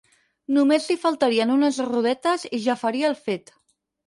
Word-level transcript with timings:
Només 0.55 0.87
li 0.91 0.95
faltarien 1.03 1.51
unes 1.57 1.77
rodetes 1.91 2.47
i 2.59 2.63
ja 2.65 2.79
faria 2.87 3.13
el 3.13 3.19
fet. 3.29 3.55